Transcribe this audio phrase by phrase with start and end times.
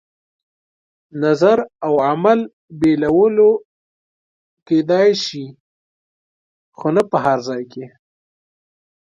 [1.23, 2.39] نظر او عمل
[2.79, 3.51] بېلولو
[4.67, 5.45] کېدای شي،
[6.77, 7.85] خو نه په هر ځای کې.